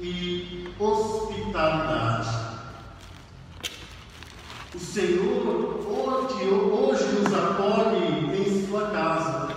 e 0.00 0.74
hospitalidade. 0.78 2.28
O 4.74 4.78
Senhor 4.78 5.84
hoje, 5.86 6.48
hoje 6.48 7.04
nos 7.04 7.34
acolhe 7.34 8.36
em 8.36 8.66
sua 8.66 8.90
casa, 8.90 9.48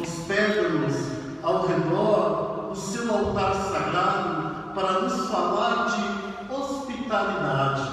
hospeda-nos 0.00 0.94
ao 1.42 1.66
redor 1.66 2.70
do 2.70 2.76
seu 2.76 3.12
altar 3.12 3.54
sagrado 3.54 4.72
para 4.74 5.00
nos 5.00 5.28
falar 5.30 5.86
de 5.86 6.54
hospitalidade, 6.54 7.90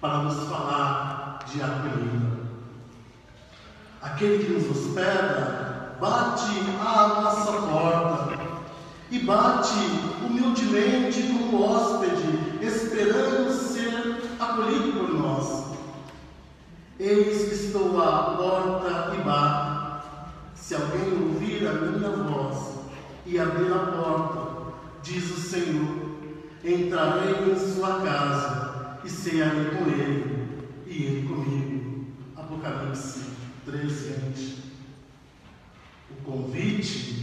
para 0.00 0.18
nos 0.18 0.48
falar 0.48 1.38
de 1.46 1.62
acolhida. 1.62 2.34
Aquele 4.02 4.44
que 4.44 4.52
nos 4.52 4.70
hospeda 4.70 5.96
bate 6.00 6.50
à 6.84 7.20
nossa 7.20 7.52
porta 7.52 8.33
e 9.14 9.20
bate 9.20 9.74
humildemente 10.26 11.22
como 11.22 11.62
hóspede, 11.62 12.58
esperando 12.60 13.52
ser 13.52 14.20
acolhido 14.40 14.98
por 14.98 15.08
nós. 15.14 15.76
Eis 16.98 17.48
que 17.48 17.54
estou 17.54 18.02
à 18.02 18.34
porta 18.36 19.14
e 19.14 19.22
bato. 19.22 20.08
Se 20.56 20.74
alguém 20.74 21.12
ouvir 21.12 21.64
a 21.64 21.74
minha 21.74 22.10
voz 22.10 22.80
e 23.24 23.38
abrir 23.38 23.72
a 23.72 23.78
porta, 23.78 24.72
diz 25.04 25.30
o 25.30 25.40
Senhor, 25.40 25.94
entrarei 26.64 27.52
em 27.52 27.72
sua 27.72 28.00
casa 28.00 28.98
e 29.04 29.08
cearei 29.08 29.66
com 29.76 29.90
ele 29.90 30.48
e 30.88 31.04
ele 31.04 31.28
comigo. 31.28 32.06
Apocalipse 32.34 33.20
3, 33.64 33.92
20. 33.92 34.64
O 36.10 36.14
convite 36.24 37.13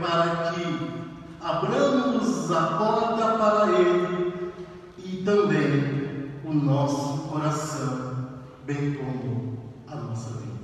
para 0.00 0.52
que 0.52 0.98
abramos 1.40 2.50
a 2.50 2.62
porta 2.78 3.38
para 3.38 3.78
ele 3.78 4.52
e 4.98 5.22
também 5.24 6.30
o 6.44 6.52
nosso 6.52 7.28
coração, 7.28 8.28
bem 8.64 8.94
como 8.94 9.58
a 9.86 9.96
nossa 9.96 10.30
vida. 10.30 10.58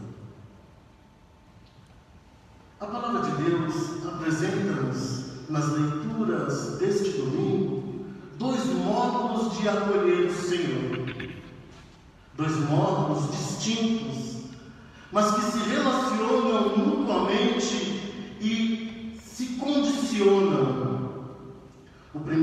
A 2.80 2.86
palavra 2.86 3.30
de 3.30 3.42
Deus 3.42 4.06
apresenta-nos 4.06 5.24
nas 5.48 5.72
leituras 5.72 6.78
deste 6.78 7.12
domingo 7.12 8.04
dois 8.38 8.64
modos 8.66 9.58
de 9.58 9.68
acolher 9.68 10.26
o 10.26 10.34
Senhor. 10.34 11.04
Dois 12.36 12.56
modos 12.68 13.30
distintos, 13.30 14.48
mas 15.12 15.34
que 15.34 15.40
se 15.42 15.58
relacionam 15.70 16.76
mutuamente 16.76 17.94
e 18.40 18.73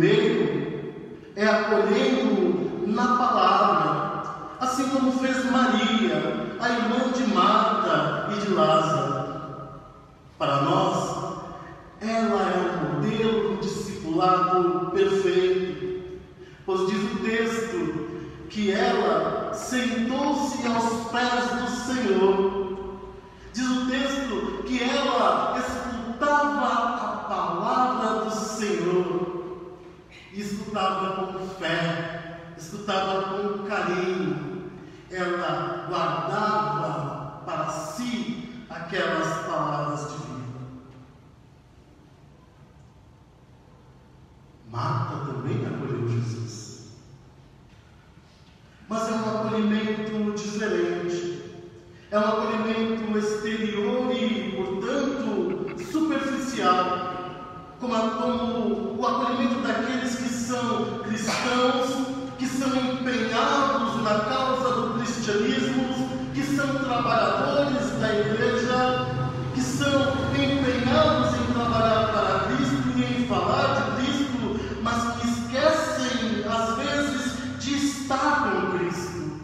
primeiro 0.02 1.21
é 1.35 1.45
acolhendo 1.45 2.88
na 2.88 3.06
palavra, 3.17 4.23
assim 4.59 4.89
como 4.89 5.12
fez 5.12 5.45
Maria, 5.51 6.56
a 6.59 6.69
irmã 6.69 7.12
de 7.12 7.31
Marta 7.31 8.29
e 8.31 8.41
de 8.41 8.51
Lázaro. 8.51 9.22
Para 10.40 10.61
nós, 10.63 11.35
ela 12.01 12.41
é 12.41 12.57
o 12.57 12.95
modelo 12.95 13.50
do 13.50 13.61
discipulado 13.61 14.90
perfeito, 14.91 16.19
pois 16.66 16.90
diz 16.90 17.11
o 17.11 17.17
texto 17.17 18.09
que 18.50 18.72
ela 18.72 19.53
sentou-se 19.53 20.66
aos 20.66 21.11
pés 21.11 21.61
do 21.61 21.67
Senhor. 21.69 22.78
Diz 23.53 23.67
o 23.67 23.85
texto 23.85 24.63
que 24.66 24.81
ela 24.81 25.56
escutava 25.59 26.66
a 26.66 27.25
palavra 27.29 28.25
do 28.25 28.31
Senhor, 28.31 28.91
escutava 30.72 31.34
com 31.34 31.50
fé, 31.50 32.40
escutava 32.58 33.24
com 33.24 33.66
carinho, 33.66 34.72
ela 35.09 35.86
guardava 35.90 37.42
para 37.46 37.70
si 37.70 38.66
aquelas 38.70 39.46
palavras 39.46 40.12
de 40.12 40.18
vida. 40.18 40.62
Marta 44.70 45.26
também 45.26 45.66
acolheu 45.66 46.08
Jesus. 46.08 46.92
Mas 48.88 49.09
é 49.09 49.12
um 49.12 49.40
acolhimento 49.40 50.42
diferente. 50.42 51.42
É 52.12 52.18
um 52.18 52.24
acolhimento 52.24 53.18
exterior 53.18 54.09
e, 54.14 54.56
portanto, 54.56 55.84
superficial. 55.84 57.10
Como, 57.81 57.96
como 58.12 59.02
o 59.02 59.08
acolhimento 59.08 59.59
daqueles 59.62 60.14
que 60.14 60.30
são 60.30 61.00
cristãos, 61.00 62.06
que 62.38 62.46
são 62.46 62.68
empenhados 62.75 64.03
na 64.03 64.19
causa 64.19 64.81
do 64.81 65.00
cristianismo, 65.00 66.08
que 66.31 66.44
são 66.44 66.75
trabalhadores 66.75 67.90
da 68.00 68.14
igreja, 68.14 69.08
que 69.56 69.62
são 69.62 70.12
empenhados 70.30 71.34
em 71.40 71.53
trabalhar 71.53 72.12
para 72.14 72.56
Cristo 72.56 73.00
e 73.00 73.24
em 73.24 73.28
falar 73.28 73.74
de 73.74 74.03
Cristo, 74.03 74.59
mas 74.84 75.18
que 75.18 75.28
esquecem, 75.28 76.46
às 76.47 76.75
vezes, 76.78 77.58
de 77.58 77.74
estar 77.84 78.44
com 78.44 78.78
Cristo. 78.78 79.41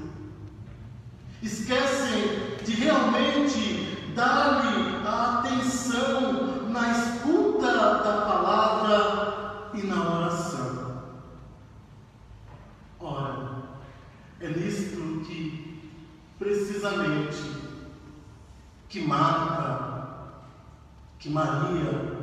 Esquecem 1.41 2.55
de 2.63 2.71
realmente 2.73 3.97
dar-lhe 4.15 4.66
Maria 21.29 22.17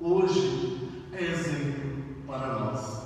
hoje 0.00 0.88
é 1.12 1.22
exemplo 1.22 2.24
para 2.26 2.58
nós. 2.58 2.98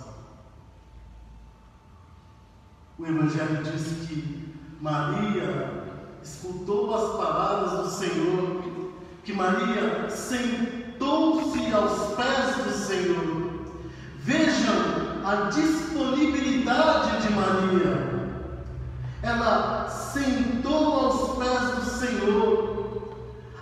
O 2.99 3.07
Evangelho 3.07 3.63
diz 3.65 4.07
que 4.07 4.55
Maria 4.81 5.83
escutou 6.23 6.95
as 6.95 7.17
palavras 7.17 7.71
do 7.81 7.91
Senhor, 7.91 8.63
que 9.25 9.33
Maria 9.33 10.09
sentou-se 10.11 11.73
aos 11.73 12.15
pés 12.15 12.57
do 12.65 12.73
Senhor. 12.73 13.53
Vejam 14.19 14.75
a 15.25 15.49
disponibilidade 15.51 17.23
de 17.23 17.33
Maria. 17.33 18.13
Ela 19.23 19.89
sentou 19.89 21.01
aos 21.01 21.39
pés 21.39 21.75
do 21.77 21.91
Senhor. 21.99 22.72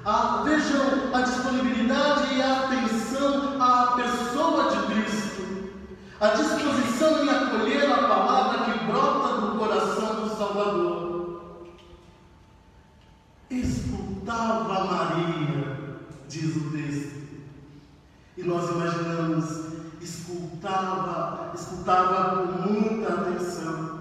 Ah, 0.04 0.42
vejam 0.44 1.14
a 1.14 1.20
disponibilidade 1.20 2.34
e 2.34 2.42
a 2.42 2.60
atenção 2.60 3.60
à 3.60 3.92
pessoa 3.96 4.70
de 4.70 4.94
Cristo. 4.94 5.70
A 6.18 6.28
disposição 6.28 7.22
em 7.22 7.28
acolher 7.28 7.92
a 7.92 8.08
palavra 8.08 8.64
que 8.64 8.84
brota 8.86 9.40
do 9.42 9.58
coração 9.58 10.22
do 10.22 10.28
Salvador. 10.30 11.60
Escutava 13.50 14.84
Maria, 14.84 15.98
diz 16.28 16.56
o 16.56 16.70
texto. 16.70 17.20
E 18.38 18.42
nós 18.42 18.70
imaginamos, 18.70 19.66
escutava, 20.00 21.52
escutava 21.54 22.46
com 22.46 22.70
muita 22.70 23.12
atenção. 23.12 24.00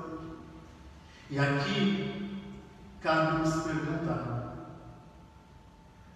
E 1.30 1.38
aqui 1.38 2.40
cabe 3.01 3.40
nos 3.40 3.54
perguntar: 3.63 4.49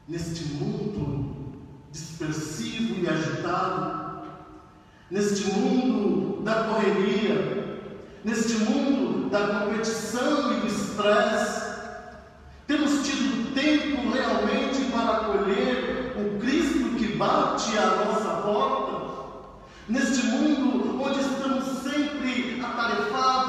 neste 0.07 0.45
mundo 0.55 1.53
dispersivo 1.91 3.03
e 3.03 3.07
agitado, 3.07 4.27
neste 5.09 5.51
mundo 5.51 6.41
da 6.44 6.63
correria, 6.63 7.79
neste 8.23 8.55
mundo 8.55 9.29
da 9.29 9.47
competição 9.47 10.53
e 10.53 10.61
do 10.61 10.67
estresse, 10.67 11.73
temos 12.67 13.05
tido 13.05 13.53
tempo 13.53 14.11
realmente 14.11 14.91
para 14.91 15.17
acolher 15.17 16.15
o 16.17 16.39
Cristo 16.39 16.95
que 16.97 17.15
bate 17.15 17.77
à 17.77 18.06
nossa 18.06 18.41
porta? 18.41 18.94
Neste 19.88 20.25
mundo 20.27 21.01
onde 21.01 21.19
estamos 21.19 21.63
sempre 21.83 22.61
atarefados, 22.63 23.43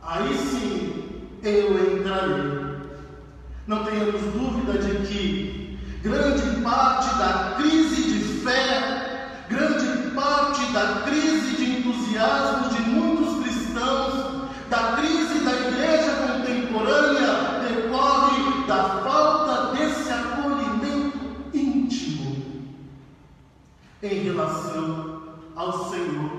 aí 0.03 0.37
sim 0.37 1.29
eu 1.43 1.99
entrarei. 1.99 2.67
Não 3.67 3.85
tenhamos 3.85 4.23
dúvida 4.23 4.79
de 4.79 5.06
que 5.06 5.79
grande 6.03 6.62
parte 6.62 7.14
da 7.19 7.55
crise 7.56 8.03
de 8.03 8.20
fé, 8.44 9.29
grande 9.49 10.11
parte 10.11 10.73
da 10.73 11.03
crise 11.05 11.56
de 11.56 11.79
entusiasmo 11.79 12.69
de 12.70 12.81
muitos 12.82 13.43
cristãos, 13.43 14.49
da 14.70 14.97
crise 14.97 15.41
da 15.41 15.52
igreja 15.52 16.12
contemporânea, 16.26 17.61
decorre 17.69 18.67
da 18.67 18.82
falta 19.02 19.76
desse 19.76 20.11
acolhimento 20.12 21.19
íntimo 21.52 22.37
em 24.02 24.23
relação 24.23 25.23
ao 25.56 25.91
Senhor, 25.91 26.31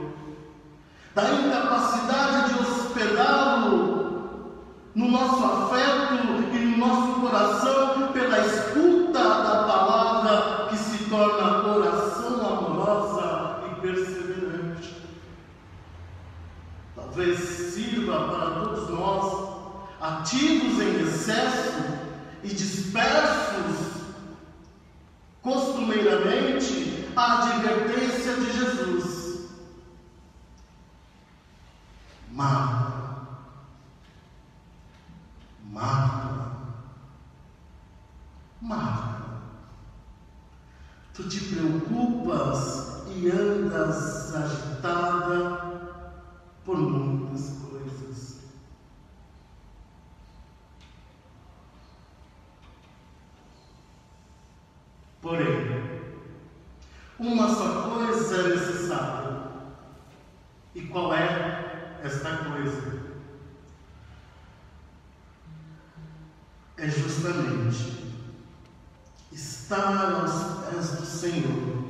da 1.18 1.34
incapacidade 1.34 2.54
de 2.54 2.60
hospedá-lo 2.60 4.62
no 4.94 5.10
nosso 5.10 5.44
afeto 5.46 6.14
e 6.54 6.60
no 6.60 6.78
nosso 6.78 7.22
coração 7.22 8.12
pela 8.14 8.46
escuta 8.46 9.24
da 9.24 9.64
palavra 9.64 10.68
que 10.70 10.78
se 10.78 11.06
torna 11.06 11.76
oração 11.76 12.36
amorosa 12.36 13.64
e 13.66 13.82
perseverante. 13.82 14.96
Talvez 16.96 17.40
sirva 17.40 18.28
para 18.28 18.52
todos 18.52 18.88
nós, 18.92 19.50
ativos 20.00 20.80
em 20.80 21.02
excesso 21.02 21.82
e 22.44 22.50
dispersos 22.50 23.88
costumeiramente, 25.42 27.08
a 27.16 27.40
advertência 27.40 28.36
de 28.36 28.52
Jesus. 28.52 29.18
Marta, 32.38 33.28
Marta, 35.72 36.52
Marta, 38.62 39.26
tu 41.14 41.30
te 41.30 41.40
preocupas 41.42 43.06
e 43.08 43.30
andas 43.30 44.34
agitada 44.34 45.68
por 46.66 46.78
muitas 46.78 47.50
coisas. 47.60 48.40
Porém, 55.22 56.12
uma 57.20 57.48
só 57.48 57.90
coisa 57.90 58.36
é 58.38 58.48
necessária. 58.50 59.38
E 60.74 60.82
qual 60.82 61.14
é 61.14 61.27
estar 69.68 70.22
aos 70.22 70.32
pés 70.64 70.92
do 70.92 71.06
Senhor, 71.06 71.84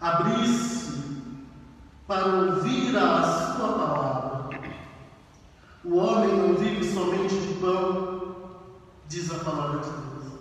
abrir-se 0.00 1.04
para 2.06 2.24
ouvir 2.24 2.96
a 2.96 3.22
Sua 3.22 3.68
palavra. 3.74 4.58
O 5.84 5.96
homem 5.98 6.34
não 6.34 6.54
vive 6.54 6.82
somente 6.82 7.36
de 7.36 7.54
pão, 7.60 8.36
diz 9.06 9.30
a 9.30 9.44
palavra 9.44 9.80
de 9.80 9.90
Deus, 9.90 10.32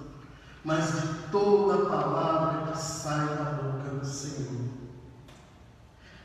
mas 0.63 1.01
de 1.01 1.07
toda 1.29 1.89
palavra 1.89 2.71
que 2.71 2.77
sai 2.77 3.27
da 3.35 3.43
boca 3.43 3.89
do 3.99 4.05
Senhor. 4.05 4.69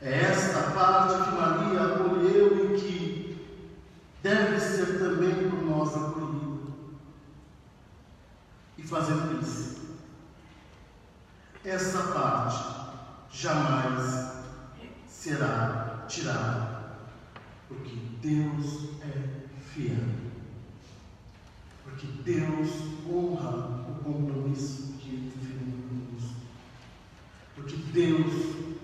É 0.01 0.21
esta 0.21 0.71
parte 0.71 1.21
que 1.21 1.35
Maria 1.35 1.81
acolheu 1.81 2.75
e 2.75 2.79
que 2.79 3.47
deve 4.23 4.57
ser 4.57 4.99
também 4.99 5.49
por 5.49 5.61
nós 5.65 5.93
acolhida 5.97 6.28
fazendo 8.89 9.39
isso. 9.41 9.79
Essa 11.63 12.01
parte 12.13 12.79
jamais 13.31 14.31
será 15.07 16.05
tirada, 16.07 16.97
porque 17.67 17.95
Deus 18.21 18.89
é 19.01 19.47
fiel. 19.59 20.19
Porque 21.83 22.07
Deus 22.23 22.69
honra 23.07 23.85
o 23.89 24.03
compromisso 24.03 24.93
que 24.99 25.09
Ele 25.09 25.31
firmou 25.31 25.79
conosco. 25.89 26.35
Porque 27.55 27.75
Deus 27.75 28.31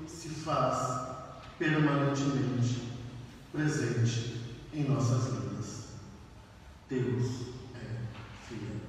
se 0.07 0.30
faz 0.30 1.06
permanentemente 1.57 2.94
presente 3.52 4.42
em 4.74 4.84
nossas 4.84 5.34
vidas. 5.34 5.86
Deus 6.90 7.48
é 7.75 8.02
fiel. 8.48 8.86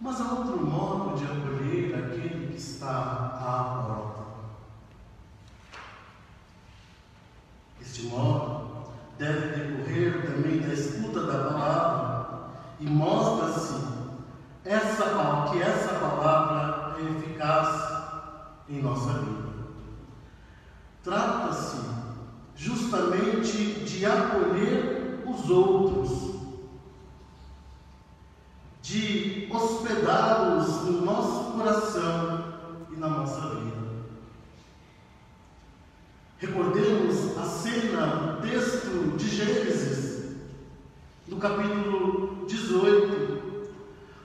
Mas 0.00 0.20
há 0.20 0.32
outro 0.32 0.66
modo 0.66 1.00
de 1.20 1.26
acolher 1.26 1.94
aquele 1.94 2.48
que 2.48 2.56
está 2.56 2.88
à 2.88 3.84
porta. 3.86 4.20
Este 7.80 8.02
modo 8.04 8.92
deve 9.18 9.48
decorrer 9.48 10.26
também 10.26 10.60
da 10.60 10.72
escuta 10.72 11.26
da 11.26 11.50
palavra 11.50 12.48
e 12.80 12.86
mostra-se 12.86 13.74
essa, 14.64 15.50
que 15.50 15.62
essa 15.62 15.94
palavra 15.94 16.96
é 16.98 17.02
eficaz 17.02 18.00
em 18.68 18.80
nossa 18.80 19.12
vida. 19.18 19.50
Trata-se 21.04 21.80
justamente 22.56 23.84
de 23.84 24.06
acolher 24.06 25.22
os 25.26 25.50
outros 25.50 26.30
de 28.82 29.48
hospedá-los 29.50 30.84
no 30.84 31.04
nosso 31.04 31.52
coração 31.52 32.54
e 32.92 32.96
na 32.98 33.08
nossa 33.08 33.40
vida. 33.54 33.80
Recordemos 36.38 37.38
a 37.38 37.44
cena 37.44 38.06
do 38.06 38.42
texto 38.42 39.16
de 39.16 39.28
Gênesis, 39.28 40.36
no 41.28 41.29
capítulo 41.40 42.44
18, 42.46 43.72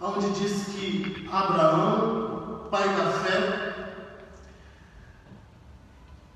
onde 0.02 0.30
diz 0.32 0.66
que 0.66 1.30
Abraão, 1.32 2.68
pai 2.70 2.90
da 2.90 3.10
fé, 3.10 3.76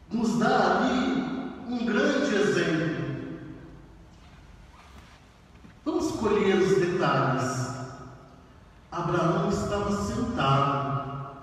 nos 0.10 0.40
dá 0.40 0.78
ali 0.78 1.54
um 1.68 1.86
grande 1.86 2.34
exemplo. 2.34 3.10
Vamos 5.84 6.06
escolher 6.12 6.56
os 6.56 6.78
detalhes. 6.78 7.70
Abraão 8.90 9.50
estava 9.50 9.92
sentado, 9.92 11.36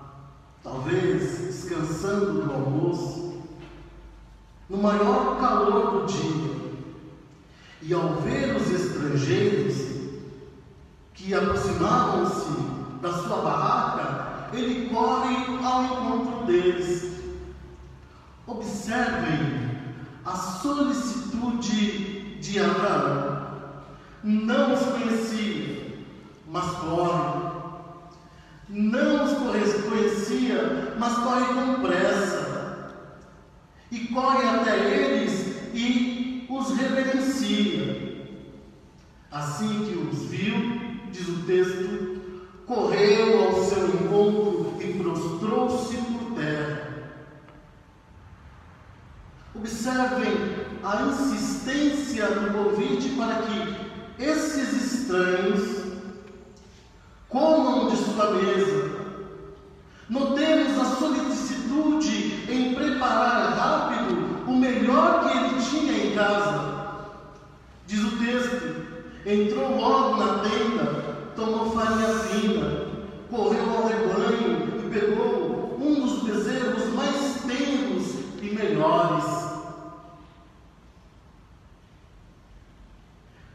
talvez 0.63 1.37
descansando 1.37 2.41
do 2.41 2.51
almoço, 2.51 3.43
no 4.67 4.77
maior 4.77 5.39
calor 5.39 5.91
do 5.91 6.05
dia, 6.07 6.56
e 7.81 7.93
ao 7.93 8.15
ver 8.15 8.55
os 8.55 8.71
estrangeiros 8.71 9.75
que 11.13 11.33
aproximavam-se 11.33 12.49
da 13.01 13.13
sua 13.13 13.41
barraca, 13.41 14.49
ele 14.53 14.89
corre 14.89 15.35
ao 15.63 15.83
encontro 15.83 16.45
deles. 16.45 17.17
Observem 18.45 19.71
a 20.25 20.35
solicitude 20.35 22.39
de 22.39 22.59
Abraão. 22.59 23.47
Não 24.23 24.73
os 24.73 24.81
conhecia, 24.81 25.97
mas 26.47 26.65
corre. 26.77 27.47
Não 28.69 29.25
os 29.25 29.33
conhecia, 29.83 30.95
mas 30.97 31.13
corre 31.15 31.45
com 31.53 31.81
pressa. 31.81 32.47
E 33.91 33.99
corre 34.07 34.47
até 34.47 34.77
eles 34.77 35.57
e 35.73 36.16
os 36.49 36.75
reverencia. 36.77 38.07
Assim 39.31 39.85
que 39.85 39.97
os 39.97 40.23
viu, 40.29 40.55
diz 41.11 41.27
o 41.27 41.43
texto, 41.43 42.21
correu 42.65 43.43
ao 43.43 43.63
seu 43.63 43.87
encontro 43.87 44.77
e 44.81 44.93
prostrou-se 44.93 45.97
por 45.97 46.35
terra. 46.35 46.87
Observem 49.53 50.33
a 50.83 51.01
insistência 51.03 52.27
do 52.27 52.53
convite 52.53 53.09
para 53.17 53.41
que 53.43 54.23
esses 54.23 54.93
estranhos 54.93 55.83
comam 57.27 57.89
de 57.89 57.97
sua 57.97 58.31
mesa. 58.31 58.97
Notemos 60.09 60.79
a 60.79 60.85
solicitude 60.85 62.45
em 62.49 62.73
preparar 62.73 63.53
a 63.53 63.57
melhor 64.57 65.29
que 65.29 65.46
casa. 66.17 66.77
Diz 67.85 68.03
o 68.03 68.17
texto: 68.17 68.75
entrou 69.25 69.77
logo 69.77 70.17
na 70.17 70.39
tenda, 70.39 71.31
tomou 71.35 71.71
farinha 71.71 72.13
fina, 72.19 72.87
correu 73.29 73.69
ao 73.69 73.87
rebanho 73.87 74.79
e 74.79 74.89
pegou 74.89 75.77
um 75.79 76.01
dos 76.01 76.23
bezerros 76.23 76.93
mais 76.93 77.43
tenros 77.43 78.15
e 78.41 78.55
melhores. 78.55 79.47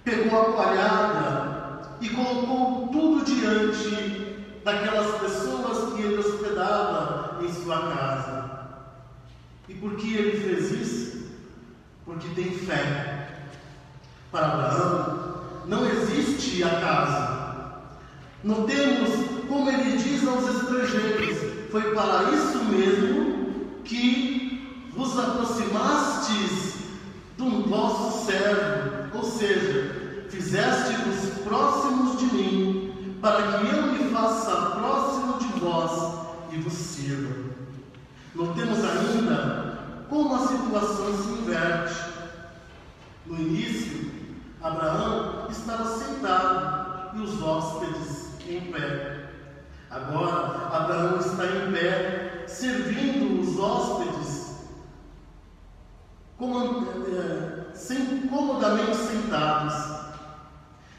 Pegou 0.04 0.40
a 0.40 0.44
coalhada 0.52 1.96
e 2.00 2.08
colocou 2.10 2.88
tudo 2.88 3.24
diante 3.24 4.36
daquelas 4.64 5.20
pessoas 5.20 5.94
que 5.94 6.02
ele 6.02 6.18
hospedava 6.18 7.38
em 7.42 7.52
sua 7.52 7.78
casa. 7.78 8.50
E 9.68 9.74
por 9.74 9.96
que 9.96 10.14
ele 10.14 10.40
fez 10.40 10.72
isso? 10.72 11.11
Porque 12.04 12.28
tem 12.28 12.50
fé. 12.50 13.28
Para 14.30 14.46
Abraão, 14.46 15.42
não 15.66 15.86
existe 15.86 16.64
acaso. 16.64 17.42
Notemos 18.42 19.10
como 19.48 19.70
ele 19.70 19.96
diz 19.96 20.26
aos 20.26 20.48
estrangeiros: 20.48 21.70
Foi 21.70 21.94
para 21.94 22.30
isso 22.32 22.64
mesmo 22.64 23.80
que 23.84 24.88
vos 24.96 25.18
aproximastes 25.18 26.76
do 27.36 27.68
vosso 27.68 28.26
servo, 28.26 29.16
ou 29.16 29.24
seja, 29.24 30.26
fizeste-vos 30.30 31.42
próximos 31.44 32.18
de 32.18 32.24
mim, 32.34 33.18
para 33.20 33.58
que 33.58 33.66
eu 33.66 33.86
me 33.92 34.10
faça 34.10 34.54
próximo 34.76 35.38
de 35.38 35.60
vós 35.60 36.26
e 36.52 36.56
vos 36.58 36.72
sirva. 36.72 37.34
Notemos 38.34 38.78
ainda 38.78 39.71
como 40.08 40.34
a 40.34 40.46
situação 40.46 41.22
se 41.22 41.28
inverte. 41.30 42.12
No 43.26 43.38
início, 43.38 44.10
Abraão 44.62 45.48
estava 45.50 45.98
sentado 45.98 47.16
e 47.16 47.20
os 47.20 47.42
hóspedes 47.42 48.28
em 48.48 48.72
pé. 48.72 49.28
Agora, 49.90 50.68
Abraão 50.74 51.18
está 51.18 51.44
em 51.46 51.72
pé, 51.72 52.44
servindo 52.46 53.40
os 53.40 53.58
hóspedes, 53.58 54.52
é, 57.08 57.74
sem, 57.74 58.22
comodamente 58.28 58.96
sentados, 58.96 59.74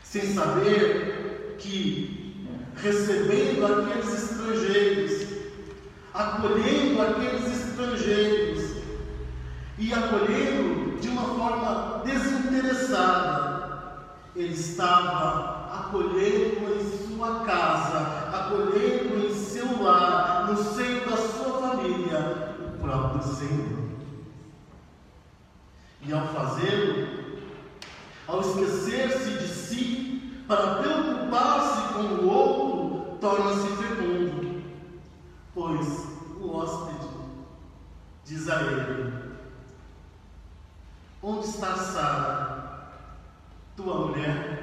sem 0.04 0.34
saber 0.34 1.58
que, 1.60 2.48
recebendo 2.76 3.66
aqueles 3.66 4.14
estrangeiros, 4.14 5.28
acolhendo 6.14 7.02
aqueles 7.02 7.46
estrangeiros 7.46 8.63
e 9.78 9.94
acolhendo 9.94 11.00
de 11.00 11.10
uma 11.10 11.24
forma 11.24 12.02
desinteressada. 12.04 13.64
Ele 14.36 14.54
estava 14.54 15.70
acolhendo 15.72 16.74
em 16.74 17.08
sua 17.08 17.46
casa, 17.46 18.30
acolhendo 18.34 19.26
em 19.26 19.34
seu 19.34 19.82
lar, 19.82 20.48
no 20.48 20.58
seio 20.58 21.10
da 21.10 21.18
sua 21.18 21.62
família, 21.62 22.56
o 22.60 22.82
próprio 22.82 23.24
Senhor. 23.24 23.84
E 26.02 26.12
ao 26.12 26.28
fazê-lo, 26.28 27.08
ao 28.28 28.42
esquecer-se 28.42 29.32
de 29.38 29.48
si, 29.48 30.44
para 30.48 30.76
preocupar-se 30.76 31.94
com 31.94 32.02
o 32.02 32.28
outro, 32.28 33.18
torna-se 33.22 33.68
fecundo 33.78 34.44
Pois 35.54 36.08
o 36.42 36.56
hóspede 36.56 37.10
diz 38.26 38.50
a 38.50 38.62
ele: 38.64 39.23
Onde 41.26 41.48
está 41.48 41.78
Sara, 41.78 42.90
tua 43.78 44.08
mulher? 44.08 44.62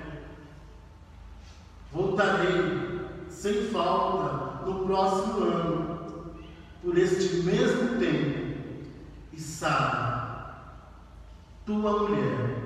Voltarei 1.91 3.01
sem 3.31 3.71
falta 3.71 4.67
no 4.67 4.85
próximo 4.85 5.39
ano, 5.39 6.35
por 6.83 6.99
este 6.99 7.37
mesmo 7.45 7.99
tempo, 7.99 8.85
e 9.33 9.41
Sara, 9.41 10.75
tua 11.65 12.03
mulher, 12.03 12.63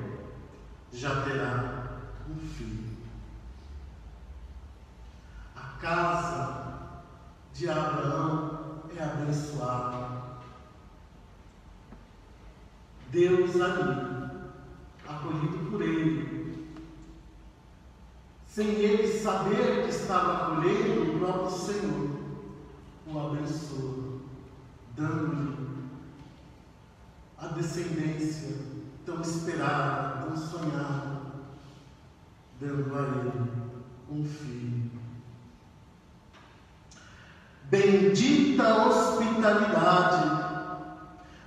já 0.93 1.23
terá 1.23 2.01
um 2.29 2.37
filho. 2.49 2.97
A 5.55 5.79
casa 5.81 6.65
de 7.55 7.71
Abraão 7.71 8.83
é 8.99 9.05
abençoado. 9.05 10.14
Deus 13.15 13.61
ali, 13.61 14.29
acolhido 15.07 15.71
por 15.71 15.81
ele, 15.81 16.75
sem 18.45 18.67
ele 18.67 19.07
saber 19.07 19.85
que 19.85 19.91
estava 19.91 20.55
acolhendo 20.55 21.13
o 21.13 21.19
próprio 21.21 21.51
Senhor, 21.57 22.11
o 23.07 23.19
abençoa, 23.19 24.21
dando-lhe 24.97 25.55
a 27.39 27.47
descendência 27.47 28.57
tão 29.07 29.21
esperada, 29.21 30.27
tão 30.27 30.37
sonhada, 30.37 31.21
dando 32.61 32.97
a 32.97 33.01
ele 33.01 33.51
um 34.11 34.25
filho. 34.25 34.91
Bendita 37.71 38.89
hospitalidade. 38.89 40.45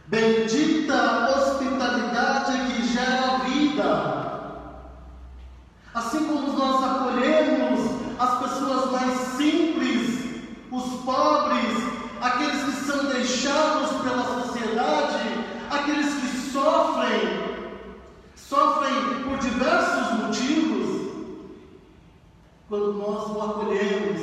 Bendita 0.07 1.35
hospitalidade 1.35 2.71
que 2.71 2.87
gera 2.87 3.39
vida. 3.39 4.57
Assim 5.93 6.25
como 6.25 6.53
nós 6.53 6.81
acolhemos 6.81 7.91
as 8.17 8.39
pessoas 8.39 8.91
mais 8.91 9.19
simples, 9.35 10.43
os 10.71 11.01
pobres, 11.01 11.77
aqueles 12.21 12.63
que 12.63 12.85
são 12.85 13.05
deixados 13.07 14.01
pela 14.01 14.43
sociedade, 14.43 15.45
aqueles 15.69 16.13
que 16.13 16.51
sofrem, 16.51 17.67
sofrem 18.33 19.23
por 19.23 19.37
diversos 19.39 20.19
motivos, 20.19 21.11
quando 22.69 22.93
nós 22.93 23.29
o 23.29 23.41
acolhemos, 23.41 24.21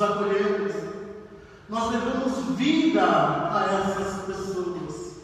os 0.00 0.02
acolhemos, 0.02 0.72
nós 1.68 1.92
levamos 1.92 2.56
vida 2.56 3.02
a 3.04 3.66
essas 3.70 4.24
pessoas, 4.24 5.20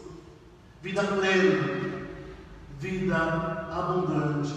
vida 0.83 1.03
plena, 1.03 2.07
vida 2.79 3.67
abundante. 3.71 4.53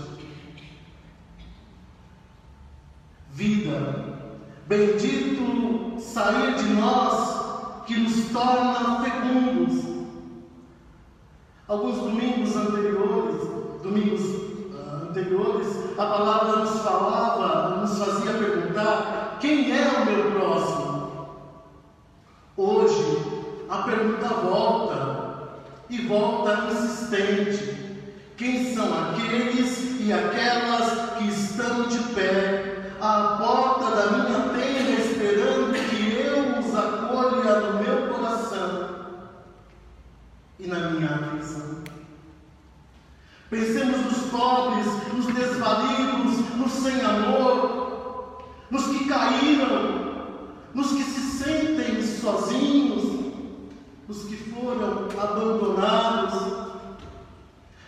Vida, 3.33 4.35
bendito 4.67 5.99
sair 5.99 6.55
de 6.57 6.69
nós 6.75 7.87
que 7.87 7.97
nos 7.97 8.27
torna 8.31 9.03
fecundos. 9.03 9.85
Alguns 11.67 11.97
domingos 11.97 12.55
anteriores, 12.57 13.49
domingos 13.83 14.50
anteriores, 15.11 15.67
a 15.99 16.07
palavra 16.07 16.57
nos 16.61 16.81
falava, 16.81 17.77
nos 17.81 17.99
fazia 17.99 18.33
perguntar 18.33 19.39
quem 19.41 19.77
é 19.77 19.89
o 19.89 20.05
meu 20.07 20.31
próximo? 20.33 21.37
Hoje, 22.57 23.65
a 23.69 23.79
pergunta 23.79 24.29
volta 24.29 25.51
e 25.89 26.07
volta 26.07 26.69
insistente. 26.71 27.91
Quem 28.37 28.75
são 28.75 28.87
aqueles 28.99 30.01
e 30.01 30.13
aquelas 30.13 31.19
que 31.19 31.29
estão 31.29 31.89
de 31.89 31.99
pé 32.15 32.93
à 33.01 33.37
porta 33.39 33.97
da 33.97 34.07
minha 34.13 34.41
tenda, 34.51 35.01
esperando 35.01 35.73
que 35.73 36.17
eu 36.17 36.59
os 36.59 36.75
acolha 36.75 37.61
no 37.61 37.83
meu 37.83 38.15
coração 38.15 38.89
e 40.59 40.67
na 40.67 40.79
minha? 40.91 41.30
Pensemos 43.51 44.05
nos 44.05 44.31
pobres, 44.31 44.87
nos 45.13 45.27
desvalidos, 45.27 46.57
nos 46.57 46.71
sem 46.71 47.01
amor, 47.01 48.45
nos 48.71 48.87
que 48.87 49.09
caíram, 49.09 50.37
nos 50.73 50.93
que 50.93 51.03
se 51.03 51.21
sentem 51.43 52.01
sozinhos, 52.01 53.33
nos 54.07 54.23
que 54.23 54.37
foram 54.37 55.09
abandonados, 55.21 56.61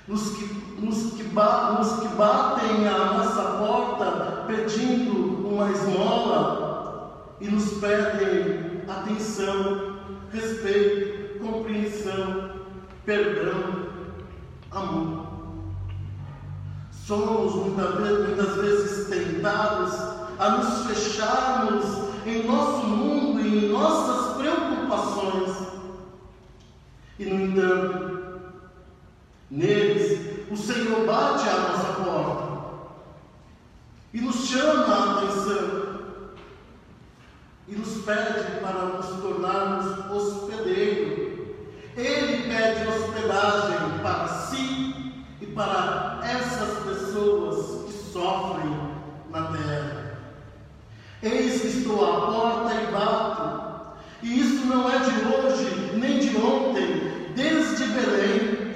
nos 0.08 0.36
que, 0.36 0.44
nos 0.80 1.12
que, 1.12 1.22
ba, 1.22 1.76
nos 1.78 2.00
que 2.00 2.08
batem 2.08 2.88
à 2.88 3.12
nossa 3.14 3.42
porta 3.58 4.44
pedindo 4.48 5.46
uma 5.48 5.70
esmola 5.70 7.36
e 7.40 7.46
nos 7.46 7.74
pedem 7.74 8.82
atenção, 8.88 9.96
respeito, 10.32 11.38
compreensão, 11.38 12.50
perdão, 13.06 13.86
amor. 14.72 15.11
Somos 17.06 17.54
muitas 17.54 17.96
vezes, 17.96 18.26
muitas 18.28 18.56
vezes 18.56 19.08
tentados 19.08 19.92
a 20.38 20.50
nos 20.50 20.86
fecharmos 20.86 21.84
em 22.24 22.46
nosso 22.46 22.86
mundo 22.86 23.40
e 23.40 23.66
em 23.66 23.68
nossas 23.70 24.36
preocupações. 24.36 25.68
E, 27.18 27.24
no 27.24 27.44
entanto, 27.44 28.12
Neles, 29.50 30.48
o 30.50 30.56
Senhor 30.56 31.04
bate 31.04 31.48
à 31.48 31.58
nossa 31.58 31.92
porta 32.02 32.52
e 34.14 34.20
nos 34.20 34.46
chama 34.46 34.94
a 34.94 35.18
atenção 35.18 35.92
e 37.68 37.74
nos 37.74 38.04
pede 38.04 38.60
para 38.60 38.84
nos 38.86 39.06
tornarmos 39.06 40.10
hospedeiro. 40.10 41.56
Ele 41.96 42.48
pede 42.48 42.88
hospedagem 42.88 43.98
para 44.02 44.28
si 44.28 45.24
e 45.40 45.46
para 45.46 46.20
essas 46.22 46.81
pessoas 47.12 47.84
que 47.84 48.12
sofrem 48.12 48.74
na 49.30 49.42
terra. 49.48 50.18
Eis 51.22 51.60
que 51.60 51.66
estou 51.68 52.04
à 52.04 52.26
porta 52.26 52.74
e 52.74 52.92
bato. 52.92 53.62
E 54.22 54.40
isso 54.40 54.66
não 54.66 54.90
é 54.90 54.98
de 54.98 55.10
hoje, 55.26 55.92
nem 55.96 56.18
de 56.18 56.36
ontem, 56.36 57.32
desde 57.36 57.84
Belém, 57.86 58.74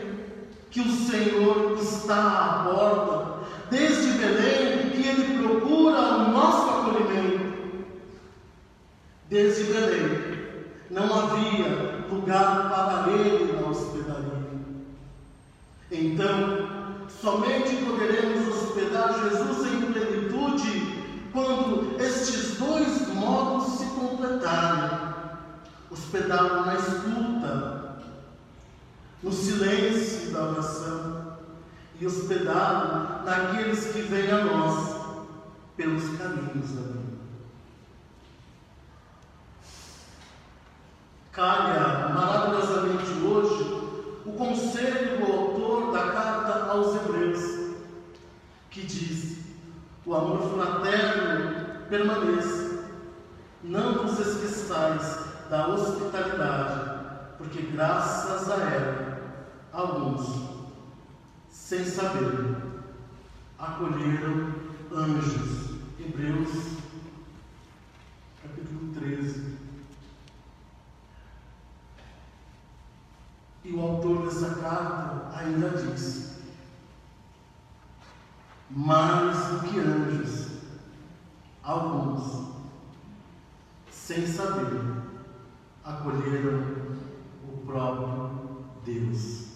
que 0.71 0.81
o 0.81 0.91
Senhor 0.91 1.79
está 1.81 2.17
à 2.17 2.71
porta, 2.71 3.47
desde 3.71 4.19
Belém 4.19 4.91
que 4.91 5.09
Ele 5.09 5.39
procura 5.39 5.99
o 5.99 6.31
nosso 6.31 6.69
acolhimento. 6.69 7.47
Desde 9.31 9.65
Belém 9.65 10.37
não 10.91 11.05
havia 11.05 12.05
lugar 12.11 12.69
para 12.69 13.13
Ele 13.13 13.46
somente 17.27 17.85
poderemos 17.85 18.47
hospedar 18.55 19.13
Jesus 19.13 19.73
em 19.73 19.93
plenitude 19.93 21.29
quando 21.33 22.01
estes 22.01 22.57
dois 22.57 23.09
modos 23.09 23.81
se 23.81 23.87
completarem 23.87 25.17
hospedá-lo 25.91 26.67
na 26.67 26.75
escuta, 26.77 27.99
no 29.25 29.33
silêncio 29.33 30.31
da 30.31 30.51
oração 30.51 31.39
e 31.99 32.07
hospedá-lo 32.07 33.25
naqueles 33.25 33.87
que 33.87 34.03
vêm 34.03 34.31
a 34.31 34.45
nós 34.45 34.95
pelos 35.77 36.05
caminhos 36.17 36.71
da 36.71 36.83
vida. 36.83 37.17
Calha 41.33 42.09
maravilhosamente 42.15 43.11
hoje 43.25 43.65
o 44.25 44.33
conselho 44.33 45.07
da 45.97 46.13
carta 46.13 46.71
aos 46.71 46.95
Hebreus, 46.95 47.75
que 48.71 48.83
diz: 48.83 49.39
o 50.05 50.15
amor 50.15 50.43
fraterno 50.53 51.87
permaneça, 51.89 52.85
não 53.63 54.07
vos 54.07 54.19
esqueçais 54.19 55.25
da 55.49 55.69
hospitalidade, 55.69 57.37
porque 57.39 57.63
graças 57.63 58.51
a 58.51 58.57
ela, 58.57 59.21
alguns, 59.73 60.51
sem 61.49 61.85
saber, 61.85 62.57
acolheram 63.59 64.53
anjos. 64.93 65.77
Hebreus, 65.99 66.77
capítulo 68.43 68.93
13. 68.95 69.57
E 73.65 73.73
o 73.73 73.81
carta 74.55 75.37
ainda 75.37 75.71
diz: 75.71 76.27
mais 78.71 79.37
do 79.47 79.69
que 79.69 79.79
anjos, 79.79 80.49
alguns, 81.63 82.49
sem 83.91 84.27
saber, 84.27 84.81
acolheram 85.85 86.87
o 87.49 87.59
próprio 87.65 88.65
Deus. 88.85 89.47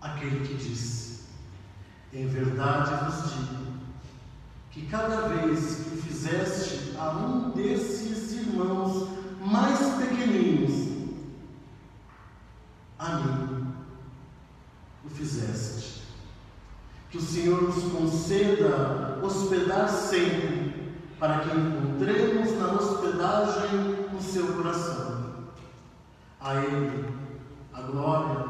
Aquele 0.00 0.46
que 0.46 0.54
disse: 0.54 1.24
Em 2.12 2.26
verdade 2.26 3.04
vos 3.04 3.32
digo, 3.32 3.60
que 4.70 4.86
cada 4.86 5.28
vez 5.28 5.84
que 5.84 5.96
fizeste 6.02 6.96
a 6.98 7.10
um 7.10 7.50
desses 7.50 8.32
irmãos 8.32 9.08
mais 9.40 9.78
pequeninos, 9.96 10.69
mim 13.16 13.66
o 15.04 15.08
fizeste. 15.08 16.02
Que 17.10 17.18
o 17.18 17.20
Senhor 17.20 17.62
nos 17.62 17.82
conceda 17.92 19.18
hospedar 19.22 19.88
sempre 19.88 20.94
para 21.18 21.40
que 21.40 21.56
encontremos 21.56 22.52
na 22.58 22.72
hospedagem 22.72 24.06
o 24.16 24.22
seu 24.22 24.54
coração. 24.54 25.30
A 26.40 26.54
Ele 26.56 27.20
a 27.72 27.82
glória, 27.82 28.46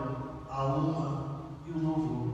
a 0.50 0.64
honra 0.66 1.40
e 1.66 1.70
o 1.70 1.82
louvor 1.82 2.30